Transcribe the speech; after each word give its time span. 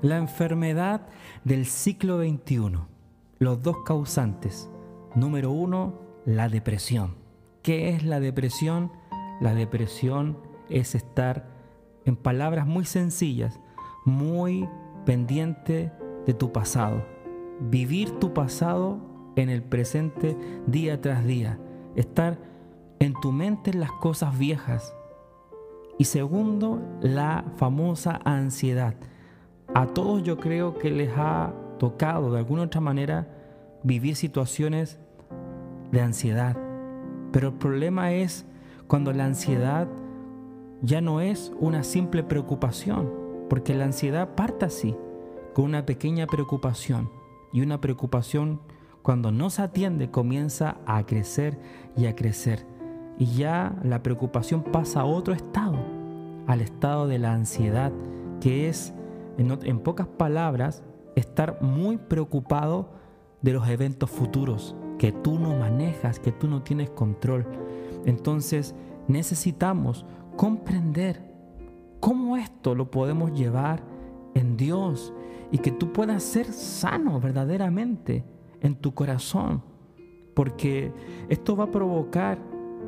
La 0.00 0.16
enfermedad 0.16 1.08
del 1.42 1.66
ciclo 1.66 2.20
XXI. 2.20 2.78
Los 3.40 3.62
dos 3.62 3.78
causantes. 3.84 4.70
Número 5.16 5.50
uno, 5.50 5.94
la 6.24 6.48
depresión. 6.48 7.16
¿Qué 7.62 7.88
es 7.88 8.04
la 8.04 8.20
depresión? 8.20 8.92
La 9.40 9.54
depresión 9.54 10.38
es 10.68 10.94
estar, 10.94 11.48
en 12.04 12.14
palabras 12.14 12.64
muy 12.64 12.84
sencillas, 12.84 13.58
muy 14.04 14.68
pendiente 15.04 15.90
de 16.26 16.32
tu 16.32 16.52
pasado. 16.52 17.04
Vivir 17.58 18.12
tu 18.20 18.32
pasado 18.32 19.00
en 19.34 19.50
el 19.50 19.64
presente 19.64 20.36
día 20.68 21.00
tras 21.00 21.24
día. 21.24 21.58
Estar 21.96 22.38
en 23.00 23.14
tu 23.14 23.32
mente 23.32 23.74
las 23.74 23.90
cosas 23.90 24.38
viejas. 24.38 24.94
Y 25.98 26.04
segundo, 26.04 26.80
la 27.00 27.44
famosa 27.56 28.20
ansiedad 28.24 28.94
a 29.74 29.86
todos 29.86 30.22
yo 30.22 30.38
creo 30.38 30.78
que 30.78 30.90
les 30.90 31.10
ha 31.16 31.52
tocado 31.78 32.32
de 32.32 32.38
alguna 32.38 32.62
otra 32.62 32.80
manera 32.80 33.28
vivir 33.82 34.16
situaciones 34.16 34.98
de 35.92 36.00
ansiedad. 36.00 36.56
Pero 37.32 37.48
el 37.48 37.54
problema 37.54 38.12
es 38.12 38.46
cuando 38.86 39.12
la 39.12 39.24
ansiedad 39.24 39.88
ya 40.82 41.00
no 41.00 41.20
es 41.20 41.52
una 41.58 41.82
simple 41.82 42.22
preocupación, 42.22 43.10
porque 43.48 43.74
la 43.74 43.84
ansiedad 43.84 44.34
parte 44.34 44.66
así, 44.66 44.96
con 45.54 45.66
una 45.66 45.86
pequeña 45.86 46.26
preocupación. 46.26 47.10
Y 47.52 47.62
una 47.62 47.80
preocupación 47.80 48.60
cuando 49.02 49.32
no 49.32 49.50
se 49.50 49.62
atiende 49.62 50.10
comienza 50.10 50.76
a 50.86 51.04
crecer 51.04 51.58
y 51.96 52.06
a 52.06 52.14
crecer. 52.14 52.66
Y 53.18 53.26
ya 53.36 53.74
la 53.82 54.02
preocupación 54.02 54.62
pasa 54.62 55.00
a 55.00 55.04
otro 55.04 55.34
estado, 55.34 55.78
al 56.46 56.60
estado 56.60 57.08
de 57.08 57.18
la 57.18 57.32
ansiedad, 57.32 57.92
que 58.40 58.68
es 58.68 58.92
en, 59.38 59.78
pocas 59.80 60.06
palabras, 60.06 60.82
estar 61.14 61.62
muy 61.62 61.96
preocupado 61.96 62.90
de 63.40 63.52
los 63.52 63.68
eventos 63.68 64.10
futuros 64.10 64.74
que 64.98 65.12
tú 65.12 65.38
no 65.38 65.56
manejas, 65.56 66.18
que 66.18 66.32
tú 66.32 66.48
no 66.48 66.62
tienes 66.62 66.90
control. 66.90 67.46
Entonces 68.04 68.74
necesitamos 69.06 70.04
comprender 70.36 71.22
cómo 72.00 72.36
esto 72.36 72.74
lo 72.74 72.90
podemos 72.90 73.32
llevar 73.32 73.82
en 74.34 74.56
Dios 74.56 75.12
y 75.50 75.58
que 75.58 75.70
tú 75.70 75.92
puedas 75.92 76.22
ser 76.22 76.52
sano 76.52 77.20
verdaderamente 77.20 78.24
en 78.60 78.74
tu 78.74 78.92
corazón. 78.92 79.62
Porque 80.34 80.92
esto 81.28 81.56
va 81.56 81.64
a 81.64 81.70
provocar, 81.70 82.38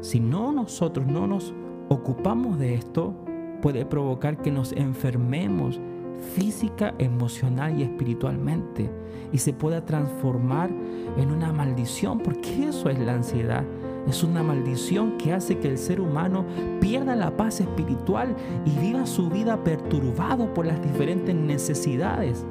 si 0.00 0.20
no 0.20 0.52
nosotros 0.52 1.06
no 1.06 1.26
nos 1.26 1.54
ocupamos 1.88 2.58
de 2.58 2.74
esto, 2.74 3.14
puede 3.60 3.84
provocar 3.84 4.40
que 4.40 4.50
nos 4.50 4.72
enfermemos 4.72 5.80
física, 6.20 6.94
emocional 6.98 7.78
y 7.78 7.82
espiritualmente 7.82 8.90
y 9.32 9.38
se 9.38 9.52
pueda 9.52 9.84
transformar 9.84 10.70
en 11.16 11.30
una 11.30 11.52
maldición, 11.52 12.18
porque 12.18 12.68
eso 12.68 12.88
es 12.88 12.98
la 12.98 13.14
ansiedad. 13.14 13.64
Es 14.08 14.24
una 14.24 14.42
maldición 14.42 15.18
que 15.18 15.32
hace 15.32 15.58
que 15.58 15.68
el 15.68 15.78
ser 15.78 16.00
humano 16.00 16.44
pierda 16.80 17.14
la 17.14 17.36
paz 17.36 17.60
espiritual 17.60 18.34
y 18.64 18.70
viva 18.78 19.06
su 19.06 19.28
vida 19.28 19.62
perturbado 19.62 20.52
por 20.54 20.66
las 20.66 20.82
diferentes 20.82 21.34
necesidades. 21.34 22.44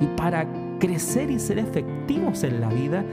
Y 0.00 0.06
para 0.16 0.46
crecer 0.78 1.30
y 1.30 1.38
ser 1.38 1.58
efectivos 1.58 2.44
en 2.44 2.60
la 2.60 2.68
vida, 2.68 3.04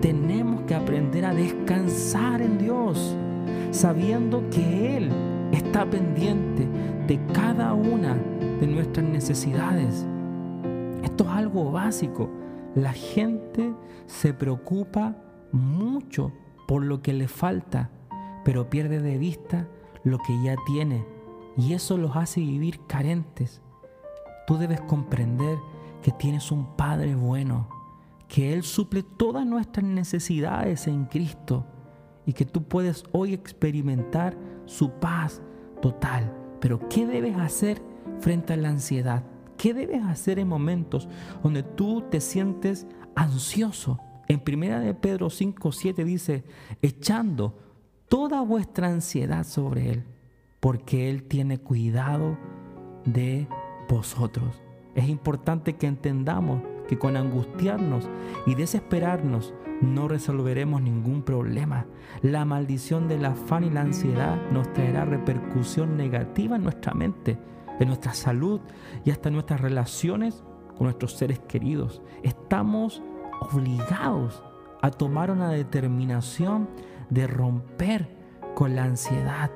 tenemos 0.00 0.62
que 0.62 0.74
aprender 0.74 1.24
a 1.24 1.34
descansar 1.34 2.40
en 2.40 2.58
Dios, 2.58 3.16
sabiendo 3.72 4.48
que 4.50 4.96
Él 4.96 5.10
está 5.52 5.84
pendiente 5.84 6.68
de 7.06 7.18
cada 7.32 7.74
una 7.74 8.16
nuestras 8.66 9.06
necesidades. 9.06 10.06
Esto 11.02 11.24
es 11.24 11.30
algo 11.30 11.70
básico. 11.70 12.30
La 12.74 12.92
gente 12.92 13.74
se 14.06 14.34
preocupa 14.34 15.16
mucho 15.52 16.32
por 16.66 16.84
lo 16.84 17.02
que 17.02 17.12
le 17.12 17.28
falta, 17.28 17.90
pero 18.44 18.70
pierde 18.70 19.00
de 19.00 19.18
vista 19.18 19.68
lo 20.02 20.18
que 20.18 20.42
ya 20.42 20.56
tiene 20.66 21.04
y 21.56 21.74
eso 21.74 21.96
los 21.96 22.16
hace 22.16 22.40
vivir 22.40 22.80
carentes. 22.86 23.62
Tú 24.46 24.56
debes 24.56 24.80
comprender 24.82 25.58
que 26.02 26.12
tienes 26.12 26.50
un 26.50 26.76
Padre 26.76 27.14
bueno, 27.14 27.68
que 28.28 28.52
Él 28.52 28.62
suple 28.62 29.02
todas 29.02 29.46
nuestras 29.46 29.84
necesidades 29.84 30.86
en 30.86 31.06
Cristo 31.06 31.64
y 32.26 32.32
que 32.32 32.44
tú 32.44 32.64
puedes 32.64 33.04
hoy 33.12 33.32
experimentar 33.32 34.36
su 34.66 34.90
paz 34.90 35.42
total. 35.80 36.34
Pero 36.60 36.88
¿qué 36.88 37.06
debes 37.06 37.36
hacer 37.36 37.80
frente 38.20 38.52
a 38.52 38.56
la 38.56 38.68
ansiedad? 38.68 39.24
¿Qué 39.56 39.74
debes 39.74 40.02
hacer 40.04 40.38
en 40.38 40.48
momentos 40.48 41.08
donde 41.42 41.62
tú 41.62 42.04
te 42.10 42.20
sientes 42.20 42.86
ansioso? 43.14 44.00
En 44.28 44.40
primera 44.40 44.80
de 44.80 44.94
Pedro 44.94 45.30
5, 45.30 45.72
7 45.72 46.04
dice, 46.04 46.44
echando 46.82 47.58
toda 48.08 48.40
vuestra 48.40 48.88
ansiedad 48.88 49.44
sobre 49.44 49.90
Él, 49.90 50.04
porque 50.60 51.10
Él 51.10 51.24
tiene 51.24 51.58
cuidado 51.58 52.38
de 53.04 53.46
vosotros. 53.88 54.62
Es 54.94 55.08
importante 55.08 55.76
que 55.76 55.86
entendamos 55.86 56.62
que 56.88 56.98
con 56.98 57.16
angustiarnos 57.16 58.08
y 58.46 58.54
desesperarnos 58.54 59.54
no 59.80 60.08
resolveremos 60.08 60.82
ningún 60.82 61.22
problema. 61.22 61.86
La 62.22 62.44
maldición 62.44 63.08
del 63.08 63.24
afán 63.24 63.64
y 63.64 63.70
la 63.70 63.82
ansiedad 63.82 64.40
nos 64.50 64.72
traerá 64.72 65.04
repercusión 65.04 65.96
negativa 65.96 66.56
en 66.56 66.62
nuestra 66.62 66.94
mente, 66.94 67.38
en 67.80 67.88
nuestra 67.88 68.14
salud 68.14 68.60
y 69.04 69.10
hasta 69.10 69.28
en 69.28 69.34
nuestras 69.34 69.60
relaciones 69.60 70.44
con 70.76 70.84
nuestros 70.84 71.14
seres 71.14 71.40
queridos. 71.40 72.02
Estamos 72.22 73.02
obligados 73.40 74.42
a 74.82 74.90
tomar 74.90 75.30
una 75.30 75.50
determinación 75.50 76.68
de 77.10 77.26
romper 77.26 78.08
con 78.54 78.76
la 78.76 78.84
ansiedad 78.84 79.50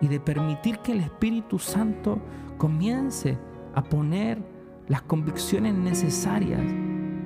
y 0.00 0.08
de 0.08 0.20
permitir 0.20 0.78
que 0.78 0.92
el 0.92 1.00
Espíritu 1.00 1.58
Santo 1.58 2.18
comience 2.58 3.38
a 3.74 3.82
poner 3.82 4.42
las 4.88 5.02
convicciones 5.02 5.74
necesarias 5.74 6.62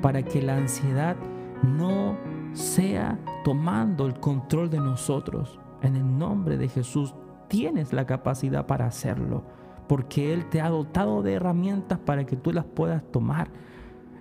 para 0.01 0.23
que 0.23 0.43
la 0.43 0.57
ansiedad 0.57 1.17
no 1.63 2.17
sea 2.53 3.19
tomando 3.45 4.07
el 4.07 4.19
control 4.21 4.71
de 4.71 4.79
nosotros. 4.79 5.59
En 5.83 5.97
el 5.97 6.19
nombre 6.19 6.57
de 6.57 6.69
Jesús 6.69 7.15
tienes 7.49 7.93
la 7.93 8.07
capacidad 8.07 8.67
para 8.67 8.87
hacerlo, 8.87 9.45
porque 9.89 10.33
Él 10.33 10.49
te 10.49 10.61
ha 10.61 10.69
dotado 10.69 11.23
de 11.23 11.35
herramientas 11.35 11.99
para 11.99 12.25
que 12.25 12.37
tú 12.37 12.53
las 12.53 12.65
puedas 12.65 13.03
tomar. 13.11 13.49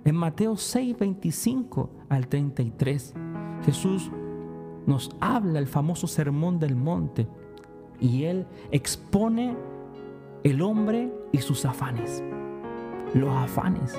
En 0.04 0.16
Mateo 0.16 0.56
6, 0.56 0.98
25 0.98 1.90
al 2.08 2.28
33, 2.28 3.14
Jesús 3.64 4.10
nos 4.86 5.10
habla 5.20 5.58
el 5.58 5.66
famoso 5.66 6.06
sermón 6.06 6.58
del 6.58 6.74
monte 6.74 7.28
y 8.00 8.24
Él 8.24 8.46
expone 8.70 9.56
el 10.44 10.62
hombre 10.62 11.12
y 11.32 11.38
sus 11.38 11.64
afanes. 11.64 12.22
Los 13.14 13.34
afanes. 13.34 13.98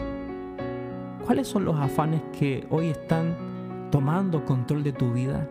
¿Cuáles 1.26 1.48
son 1.48 1.66
los 1.66 1.76
afanes 1.76 2.22
que 2.32 2.66
hoy 2.72 2.88
están 2.88 3.36
tomando 3.92 4.46
control 4.46 4.84
de 4.84 4.94
tu 4.94 5.14
vida, 5.14 5.48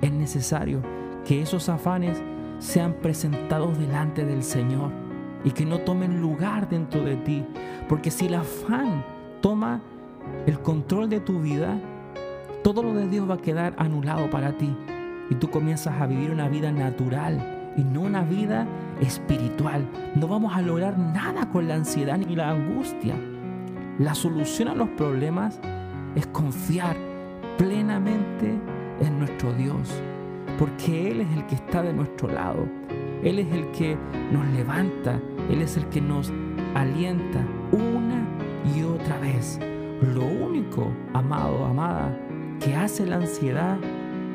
es 0.00 0.12
necesario 0.12 0.82
que 1.24 1.42
esos 1.42 1.68
afanes 1.68 2.22
sean 2.58 2.94
presentados 2.94 3.78
delante 3.78 4.24
del 4.24 4.42
Señor 4.42 4.90
y 5.44 5.50
que 5.50 5.64
no 5.64 5.78
tomen 5.78 6.20
lugar 6.20 6.68
dentro 6.68 7.02
de 7.02 7.16
ti. 7.16 7.44
Porque 7.88 8.10
si 8.10 8.26
el 8.26 8.34
afán 8.34 9.04
toma 9.40 9.80
el 10.46 10.60
control 10.60 11.08
de 11.08 11.20
tu 11.20 11.40
vida, 11.40 11.78
todo 12.62 12.82
lo 12.82 12.94
de 12.94 13.08
Dios 13.08 13.28
va 13.28 13.34
a 13.34 13.38
quedar 13.38 13.74
anulado 13.78 14.30
para 14.30 14.52
ti. 14.52 14.74
Y 15.30 15.34
tú 15.36 15.50
comienzas 15.50 16.00
a 16.00 16.06
vivir 16.06 16.30
una 16.30 16.48
vida 16.48 16.70
natural 16.70 17.72
y 17.76 17.82
no 17.82 18.02
una 18.02 18.22
vida 18.22 18.66
espiritual. 19.00 19.86
No 20.14 20.28
vamos 20.28 20.54
a 20.54 20.62
lograr 20.62 20.98
nada 20.98 21.48
con 21.50 21.68
la 21.68 21.74
ansiedad 21.74 22.18
ni 22.18 22.36
la 22.36 22.50
angustia. 22.50 23.14
La 23.98 24.14
solución 24.14 24.68
a 24.68 24.74
los 24.74 24.88
problemas 24.90 25.60
es 26.14 26.26
confiar 26.28 26.96
plenamente 27.58 28.58
en 29.00 29.18
nuestro 29.18 29.52
Dios, 29.54 29.90
porque 30.58 31.10
Él 31.10 31.22
es 31.22 31.36
el 31.36 31.46
que 31.46 31.54
está 31.54 31.82
de 31.82 31.92
nuestro 31.92 32.28
lado, 32.28 32.66
Él 33.22 33.38
es 33.38 33.52
el 33.52 33.70
que 33.72 33.96
nos 34.32 34.46
levanta, 34.48 35.20
Él 35.50 35.62
es 35.62 35.76
el 35.76 35.86
que 35.88 36.00
nos 36.00 36.32
alienta 36.74 37.44
una 37.72 38.26
y 38.74 38.82
otra 38.82 39.18
vez. 39.18 39.58
Lo 40.14 40.24
único, 40.24 40.88
amado, 41.12 41.64
amada, 41.64 42.16
que 42.60 42.74
hace 42.74 43.06
la 43.06 43.16
ansiedad 43.16 43.78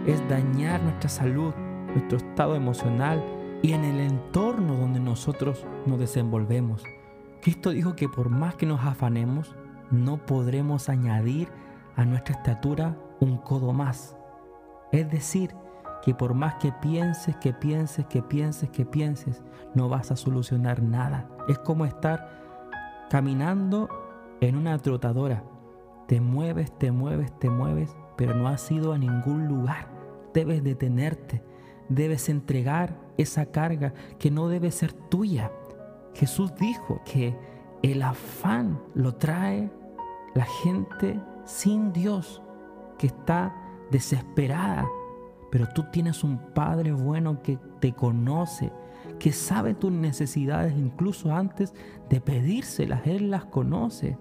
es 0.05 0.27
dañar 0.29 0.81
nuestra 0.83 1.09
salud, 1.09 1.53
nuestro 1.93 2.17
estado 2.17 2.55
emocional 2.55 3.23
y 3.61 3.73
en 3.73 3.83
el 3.83 3.99
entorno 3.99 4.75
donde 4.75 4.99
nosotros 4.99 5.65
nos 5.85 5.99
desenvolvemos. 5.99 6.83
Cristo 7.41 7.71
dijo 7.71 7.95
que 7.95 8.09
por 8.09 8.29
más 8.29 8.55
que 8.55 8.65
nos 8.65 8.81
afanemos, 8.81 9.55
no 9.91 10.17
podremos 10.17 10.89
añadir 10.89 11.49
a 11.95 12.05
nuestra 12.05 12.35
estatura 12.35 12.97
un 13.19 13.37
codo 13.37 13.73
más. 13.73 14.15
Es 14.91 15.09
decir, 15.09 15.53
que 16.03 16.13
por 16.13 16.33
más 16.33 16.55
que 16.55 16.71
pienses, 16.71 17.35
que 17.37 17.53
pienses, 17.53 18.05
que 18.07 18.21
pienses, 18.21 18.69
que 18.69 18.85
pienses, 18.85 19.43
no 19.73 19.89
vas 19.89 20.11
a 20.11 20.15
solucionar 20.15 20.81
nada. 20.81 21.27
Es 21.47 21.59
como 21.59 21.85
estar 21.85 23.07
caminando 23.09 23.89
en 24.41 24.55
una 24.55 24.77
trotadora. 24.79 25.43
Te 26.07 26.21
mueves, 26.21 26.71
te 26.77 26.91
mueves, 26.91 27.37
te 27.39 27.49
mueves, 27.49 27.95
pero 28.15 28.33
no 28.33 28.47
has 28.47 28.71
ido 28.71 28.93
a 28.93 28.97
ningún 28.97 29.47
lugar. 29.47 29.87
Debes 30.33 30.63
detenerte, 30.63 31.43
debes 31.89 32.29
entregar 32.29 32.97
esa 33.17 33.47
carga 33.47 33.93
que 34.19 34.31
no 34.31 34.47
debe 34.47 34.71
ser 34.71 34.93
tuya. 34.93 35.51
Jesús 36.13 36.53
dijo 36.55 37.01
que 37.05 37.37
el 37.83 38.01
afán 38.01 38.81
lo 38.95 39.15
trae 39.15 39.71
la 40.33 40.45
gente 40.63 41.19
sin 41.45 41.93
Dios, 41.93 42.41
que 42.97 43.07
está 43.07 43.53
desesperada. 43.91 44.87
Pero 45.51 45.67
tú 45.73 45.85
tienes 45.91 46.23
un 46.23 46.37
Padre 46.53 46.91
bueno 46.91 47.41
que 47.41 47.57
te 47.79 47.93
conoce, 47.93 48.71
que 49.19 49.31
sabe 49.31 49.73
tus 49.73 49.91
necesidades 49.91 50.73
incluso 50.77 51.33
antes 51.33 51.73
de 52.09 52.21
pedírselas. 52.21 53.05
Él 53.07 53.31
las 53.31 53.45
conoce. 53.45 54.17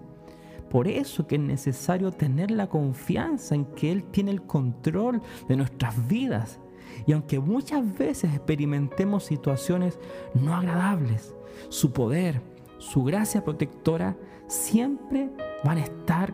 Por 0.69 0.87
eso 0.87 1.27
que 1.27 1.35
es 1.35 1.41
necesario 1.41 2.11
tener 2.11 2.51
la 2.51 2.67
confianza 2.67 3.55
en 3.55 3.65
que 3.65 3.91
Él 3.91 4.03
tiene 4.03 4.31
el 4.31 4.41
control 4.41 5.21
de 5.47 5.55
nuestras 5.55 6.07
vidas. 6.07 6.59
Y 7.05 7.13
aunque 7.13 7.39
muchas 7.39 7.97
veces 7.97 8.33
experimentemos 8.33 9.23
situaciones 9.23 9.99
no 10.33 10.55
agradables, 10.55 11.33
su 11.69 11.91
poder, 11.91 12.41
su 12.79 13.03
gracia 13.03 13.43
protectora 13.43 14.17
siempre 14.47 15.29
van 15.63 15.77
a 15.77 15.83
estar 15.83 16.33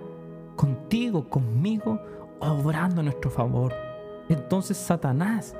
contigo, 0.56 1.30
conmigo, 1.30 2.00
obrando 2.40 3.02
a 3.02 3.04
nuestro 3.04 3.30
favor. 3.30 3.74
Entonces 4.30 4.78
Satanás, 4.78 5.56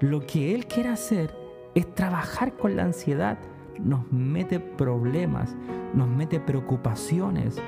lo 0.00 0.20
que 0.20 0.54
él 0.54 0.66
quiere 0.66 0.90
hacer 0.90 1.34
es 1.74 1.94
trabajar 1.94 2.54
con 2.54 2.76
la 2.76 2.84
ansiedad, 2.84 3.38
nos 3.78 4.10
mete 4.12 4.60
problemas, 4.60 5.54
nos 5.94 6.08
mete 6.08 6.40
preocupaciones 6.40 7.60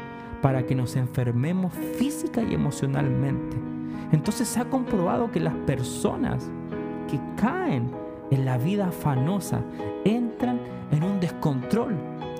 para 0.42 0.66
que 0.66 0.74
nos 0.74 0.96
enfermemos 0.96 1.72
física 1.74 2.42
y 2.42 2.54
emocionalmente. 2.54 3.56
Entonces 4.12 4.48
se 4.48 4.60
ha 4.60 4.64
comprobado 4.64 5.30
que 5.30 5.40
las 5.40 5.54
personas 5.66 6.50
que 7.08 7.20
caen 7.36 7.90
en 8.30 8.44
la 8.44 8.58
vida 8.58 8.88
afanosa 8.88 9.62
entran 10.04 10.60
en 10.90 11.04
un 11.04 11.20
descontrol, 11.20 11.94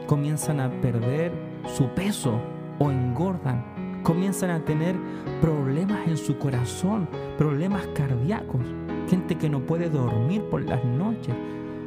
comienzan 0.07 0.61
a 0.61 0.71
perder 0.81 1.33
su 1.67 1.89
peso 1.89 2.41
o 2.79 2.91
engordan, 2.91 3.65
comienzan 4.03 4.51
a 4.51 4.65
tener 4.65 4.97
problemas 5.41 6.07
en 6.07 6.17
su 6.17 6.39
corazón, 6.39 7.09
problemas 7.39 7.87
cardíacos, 7.95 8.63
gente 9.09 9.37
que 9.37 9.49
no 9.49 9.61
puede 9.61 9.89
dormir 9.89 10.43
por 10.51 10.63
las 10.63 10.85
noches, 10.85 11.35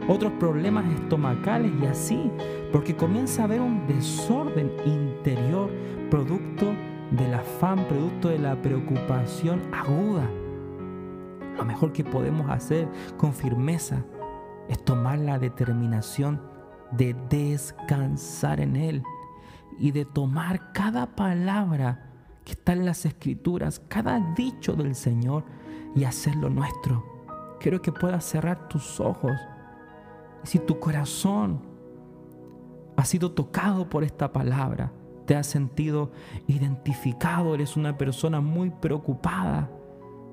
otros 0.07 0.33
problemas 0.33 0.85
estomacales 0.93 1.71
y 1.81 1.85
así, 1.85 2.31
porque 2.71 2.95
comienza 2.95 3.41
a 3.41 3.45
haber 3.45 3.61
un 3.61 3.87
desorden 3.87 4.71
interior 4.85 5.69
producto 6.09 6.73
del 7.11 7.33
afán, 7.33 7.85
producto 7.87 8.29
de 8.29 8.39
la 8.39 8.61
preocupación 8.61 9.61
aguda. 9.71 10.29
Lo 11.57 11.65
mejor 11.65 11.93
que 11.93 12.03
podemos 12.03 12.49
hacer 12.49 12.87
con 13.17 13.33
firmeza 13.33 14.03
es 14.67 14.83
tomar 14.83 15.19
la 15.19 15.37
determinación 15.37 16.41
de 16.91 17.15
descansar 17.29 18.59
en 18.59 18.75
Él 18.75 19.03
y 19.79 19.91
de 19.91 20.05
tomar 20.05 20.71
cada 20.73 21.15
palabra 21.15 22.09
que 22.43 22.53
está 22.53 22.73
en 22.73 22.85
las 22.85 23.05
escrituras, 23.05 23.81
cada 23.87 24.33
dicho 24.35 24.73
del 24.73 24.95
Señor 24.95 25.43
y 25.95 26.03
hacerlo 26.03 26.49
nuestro. 26.49 27.03
Quiero 27.59 27.81
que 27.81 27.91
puedas 27.91 28.25
cerrar 28.25 28.67
tus 28.67 28.99
ojos. 28.99 29.39
Y 30.43 30.47
si 30.47 30.59
tu 30.59 30.79
corazón 30.79 31.61
ha 32.97 33.05
sido 33.05 33.31
tocado 33.31 33.89
por 33.89 34.03
esta 34.03 34.33
palabra, 34.33 34.91
te 35.25 35.35
has 35.35 35.47
sentido 35.47 36.11
identificado, 36.47 37.55
eres 37.55 37.77
una 37.77 37.97
persona 37.97 38.41
muy 38.41 38.69
preocupada, 38.69 39.69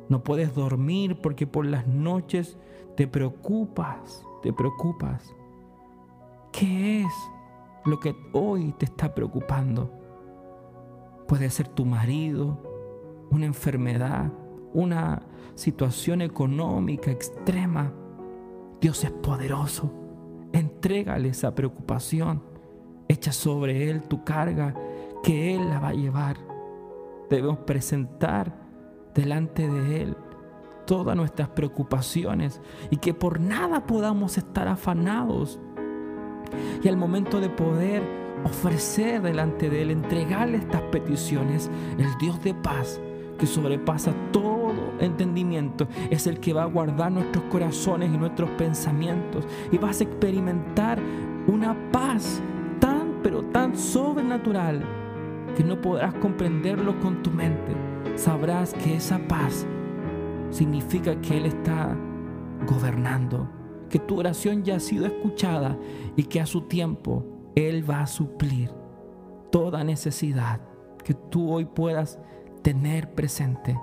no 0.09 0.25
puedes 0.25 0.55
dormir 0.55 1.21
porque 1.23 1.47
por 1.47 1.65
las 1.65 1.87
noches 1.87 2.59
te 2.97 3.07
preocupas, 3.07 4.27
te 4.43 4.53
preocupas. 4.53 5.35
¿Qué 6.51 7.03
es 7.03 7.13
lo 7.85 8.01
que 8.01 8.15
hoy 8.33 8.75
te 8.79 8.87
está 8.87 9.15
preocupando? 9.15 9.91
Puede 11.27 11.51
ser 11.51 11.69
tu 11.69 11.85
marido, 11.85 12.59
una 13.31 13.47
enfermedad, 13.47 14.33
una 14.73 15.23
situación 15.55 16.23
económica 16.23 17.11
extrema. 17.11 17.93
Dios 18.81 19.05
es 19.05 19.11
poderoso. 19.11 19.93
Entrégale 20.53 21.29
esa 21.29 21.55
preocupación. 21.55 22.43
Echa 23.09 23.33
sobre 23.33 23.91
Él 23.91 24.03
tu 24.03 24.25
carga, 24.25 24.75
que 25.23 25.55
Él 25.55 25.69
la 25.69 25.81
va 25.81 25.89
a 25.89 25.95
llevar. 25.95 26.37
Debemos 27.29 27.59
presentar 27.59 28.55
delante 29.15 29.69
de 29.69 30.03
Él 30.03 30.17
todas 30.87 31.17
nuestras 31.17 31.49
preocupaciones 31.51 32.61
y 32.91 32.97
que 32.97 33.15
por 33.15 33.39
nada 33.39 33.87
podamos 33.87 34.39
estar 34.39 34.67
afanados. 34.67 35.61
Y 36.83 36.89
al 36.89 36.97
momento 36.97 37.41
de 37.41 37.49
poder 37.49 38.03
ofrecer 38.45 39.23
delante 39.23 39.69
de 39.69 39.83
Él, 39.83 39.91
entregarle 39.91 40.59
estas 40.59 40.83
peticiones, 40.83 41.71
el 41.99 42.09
Dios 42.19 42.43
de 42.43 42.55
paz 42.55 43.01
que 43.39 43.47
sobrepasa 43.47 44.13
todo 44.33 44.93
entendimiento, 45.01 45.89
es 46.11 46.27
el 46.27 46.41
que 46.41 46.53
va 46.53 46.65
a 46.65 46.67
guardar 46.67 47.11
nuestros 47.11 47.45
corazones 47.45 48.11
y 48.13 48.19
nuestros 48.19 48.51
pensamientos 48.51 49.47
y 49.73 49.79
vas 49.79 50.01
a 50.01 50.05
experimentar 50.05 51.01
una 51.47 51.75
paz 51.91 52.43
tan, 52.79 53.21
pero 53.23 53.43
tan 53.45 53.77
sobrenatural 53.77 54.85
que 55.57 55.65
no 55.65 55.81
podrás 55.81 56.15
comprenderlo 56.15 57.01
con 57.01 57.23
tu 57.23 57.31
mente. 57.31 57.73
Sabrás 58.15 58.75
que 58.75 58.97
esa 58.97 59.19
paz 59.27 59.67
significa 60.51 61.19
que 61.21 61.39
Él 61.39 61.47
está 61.47 61.97
gobernando, 62.67 63.49
que 63.91 63.99
tu 63.99 64.19
oración 64.19 64.63
ya 64.63 64.77
ha 64.77 64.81
sido 64.81 65.05
escuchada 65.05 65.77
y 66.17 66.25
que 66.25 66.41
a 66.41 66.47
su 66.47 66.63
tiempo 66.63 67.25
Él 67.55 67.89
va 67.89 68.01
a 68.01 68.07
suplir 68.07 68.71
toda 69.51 69.85
necesidad 69.85 70.61
que 71.05 71.13
tú 71.13 71.53
hoy 71.53 71.65
puedas 71.67 72.19
tener 72.63 73.15
presente, 73.15 73.79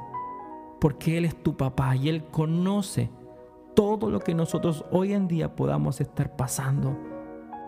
porque 0.80 1.18
Él 1.18 1.26
es 1.26 1.44
tu 1.44 1.56
papá 1.58 1.96
y 1.96 2.10
Él 2.10 2.26
conoce 2.26 3.12
todo 3.76 4.10
lo 4.10 4.20
que 4.20 4.34
nosotros 4.34 4.86
hoy 4.92 5.14
en 5.14 5.28
día 5.28 5.56
podamos 5.56 6.02
estar 6.02 6.36
pasando. 6.36 6.98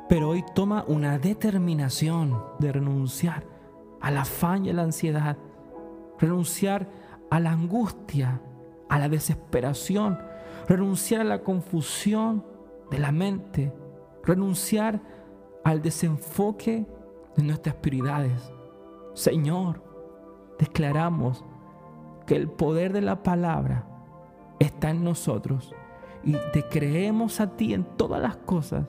Pero 0.08 0.30
hoy 0.30 0.44
toma 0.56 0.84
una 0.88 1.20
determinación 1.20 2.42
de 2.58 2.72
renunciar 2.72 3.46
al 4.02 4.18
afán 4.18 4.66
y 4.66 4.72
a 4.72 4.74
la 4.74 4.84
ansiedad, 4.84 5.38
renunciar 6.18 6.90
a 7.30 7.40
la 7.40 7.52
angustia, 7.52 8.42
a 8.88 8.98
la 8.98 9.08
desesperación, 9.08 10.18
renunciar 10.70 11.22
a 11.22 11.26
la 11.26 11.42
confusión 11.42 12.46
de 12.92 13.00
la 13.00 13.12
mente, 13.12 13.74
renunciar 14.24 15.02
al 15.64 15.82
desenfoque 15.82 16.86
de 17.36 17.44
nuestras 17.44 17.76
prioridades. 17.76 18.54
Señor, 19.16 19.84
declaramos 20.60 21.44
que 22.28 22.36
el 22.36 22.50
poder 22.50 22.94
de 22.94 23.02
la 23.02 23.24
palabra 23.24 23.88
está 24.60 24.92
en 24.92 25.04
nosotros 25.04 25.74
y 26.24 26.36
te 26.54 26.64
creemos 26.70 27.42
a 27.42 27.58
ti 27.58 27.74
en 27.74 27.84
todas 27.98 28.22
las 28.22 28.38
cosas. 28.38 28.86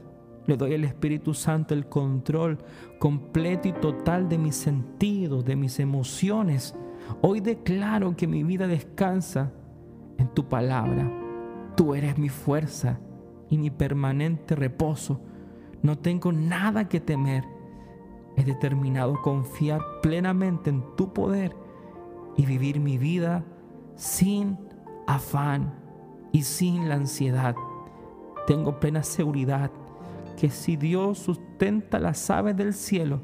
Le 0.46 0.58
doy 0.58 0.75
al 0.75 0.84
Espíritu 0.84 1.32
Santo 1.32 1.72
el 1.72 1.88
control 1.88 2.58
completo 2.99 3.68
y 3.68 3.72
total 3.72 4.28
de 4.28 4.37
mis 4.37 4.56
sentidos, 4.56 5.46
de 5.46 5.56
mis 5.56 5.80
emociones. 5.80 6.75
Hoy 7.22 7.40
declaro 7.40 8.14
que 8.16 8.26
mi 8.26 8.42
vida 8.42 8.66
descansa 8.66 9.50
en 10.18 10.28
tu 10.34 10.46
palabra. 10.46 11.19
Tú 11.76 11.94
eres 11.94 12.18
mi 12.18 12.28
fuerza 12.28 12.98
y 13.48 13.58
mi 13.58 13.70
permanente 13.70 14.54
reposo. 14.54 15.20
No 15.82 15.98
tengo 15.98 16.32
nada 16.32 16.88
que 16.88 17.00
temer. 17.00 17.44
He 18.36 18.44
determinado 18.44 19.20
confiar 19.22 19.80
plenamente 20.02 20.70
en 20.70 20.84
tu 20.96 21.12
poder 21.12 21.56
y 22.36 22.46
vivir 22.46 22.80
mi 22.80 22.96
vida 22.96 23.44
sin 23.96 24.58
afán 25.06 25.74
y 26.32 26.42
sin 26.42 26.88
la 26.88 26.94
ansiedad. 26.94 27.54
Tengo 28.46 28.78
plena 28.78 29.02
seguridad 29.02 29.70
que 30.36 30.48
si 30.48 30.76
Dios 30.76 31.18
sustenta 31.18 31.98
las 31.98 32.30
aves 32.30 32.56
del 32.56 32.72
cielo, 32.72 33.20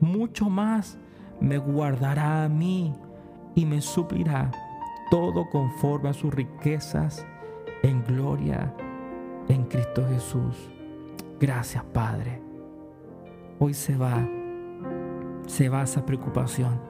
mucho 0.00 0.48
más 0.48 0.98
me 1.40 1.58
guardará 1.58 2.44
a 2.44 2.48
mí 2.48 2.92
y 3.54 3.66
me 3.66 3.80
suplirá 3.80 4.50
todo 5.10 5.48
conforme 5.50 6.10
a 6.10 6.14
sus 6.14 6.32
riquezas 6.32 7.26
en 7.82 8.04
gloria 8.04 8.74
en 9.48 9.64
Cristo 9.64 10.06
Jesús. 10.08 10.70
Gracias, 11.40 11.84
Padre. 11.92 12.40
Hoy 13.58 13.74
se 13.74 13.96
va, 13.96 14.28
se 15.46 15.68
va 15.68 15.82
esa 15.82 16.06
preocupación. 16.06 16.80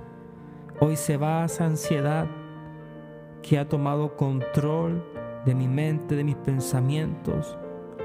Hoy 0.80 0.96
se 0.96 1.16
va 1.16 1.44
esa 1.44 1.66
ansiedad 1.66 2.26
que 3.42 3.58
ha 3.58 3.68
tomado 3.68 4.16
control 4.16 5.04
de 5.44 5.54
mi 5.54 5.68
mente, 5.68 6.14
de 6.14 6.24
mis 6.24 6.36
pensamientos. 6.36 7.56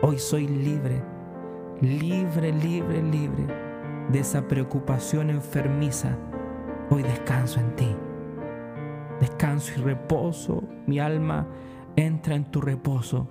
Hoy 0.02 0.18
soy 0.18 0.48
libre, 0.48 1.04
libre, 1.82 2.52
libre, 2.54 3.02
libre. 3.02 3.68
de 4.12 4.20
esa 4.20 4.48
preocupación 4.48 5.30
enfermiza, 5.30 6.18
hoy 6.90 7.04
descanso 7.04 7.60
en 7.60 7.76
ti. 7.76 7.96
Descanso 9.20 9.74
y 9.76 9.82
reposo, 9.82 10.64
mi 10.86 11.00
alma 11.00 11.46
entra 11.98 12.36
en 12.36 12.46
tu 12.46 12.62
reposo 12.62 13.28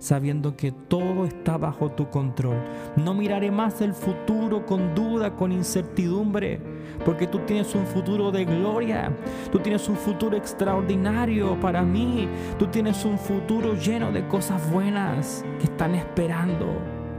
sabiendo 0.00 0.56
que 0.56 0.72
todo 0.72 1.26
está 1.26 1.58
bajo 1.58 1.90
tu 1.90 2.08
control. 2.10 2.56
No 2.96 3.14
miraré 3.14 3.50
más 3.50 3.80
el 3.80 3.94
futuro 3.94 4.66
con 4.66 4.94
duda, 4.94 5.36
con 5.36 5.52
incertidumbre, 5.52 6.58
porque 7.04 7.26
tú 7.26 7.40
tienes 7.40 7.74
un 7.74 7.86
futuro 7.86 8.32
de 8.32 8.44
gloria, 8.44 9.12
tú 9.52 9.58
tienes 9.58 9.88
un 9.88 9.96
futuro 9.96 10.36
extraordinario 10.36 11.58
para 11.60 11.82
mí, 11.82 12.28
tú 12.58 12.66
tienes 12.66 13.04
un 13.04 13.18
futuro 13.18 13.74
lleno 13.74 14.10
de 14.10 14.26
cosas 14.26 14.68
buenas 14.72 15.44
que 15.58 15.64
están 15.64 15.94
esperando. 15.94 16.66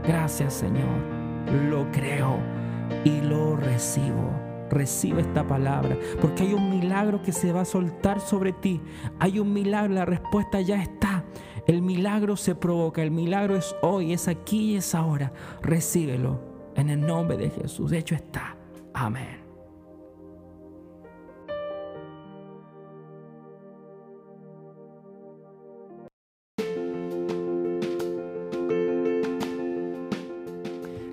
Gracias 0.04 0.54
Señor, 0.54 0.98
lo 1.70 1.90
creo 1.92 2.38
y 3.04 3.20
lo 3.20 3.56
recibo 3.56 4.51
recibe 4.72 5.20
esta 5.20 5.46
palabra, 5.46 5.96
porque 6.20 6.42
hay 6.44 6.54
un 6.54 6.70
milagro 6.70 7.22
que 7.22 7.32
se 7.32 7.52
va 7.52 7.60
a 7.60 7.64
soltar 7.64 8.20
sobre 8.20 8.52
ti. 8.52 8.80
Hay 9.18 9.38
un 9.38 9.52
milagro, 9.52 9.94
la 9.94 10.04
respuesta 10.04 10.60
ya 10.60 10.82
está. 10.82 11.24
El 11.66 11.82
milagro 11.82 12.36
se 12.36 12.54
provoca, 12.54 13.02
el 13.02 13.12
milagro 13.12 13.56
es 13.56 13.76
hoy, 13.82 14.12
es 14.12 14.26
aquí 14.26 14.72
y 14.72 14.76
es 14.76 14.94
ahora. 14.94 15.32
Recíbelo 15.62 16.40
en 16.74 16.90
el 16.90 17.00
nombre 17.00 17.36
de 17.36 17.50
Jesús. 17.50 17.90
De 17.90 17.98
hecho 17.98 18.14
está. 18.14 18.56
Amén. 18.92 19.41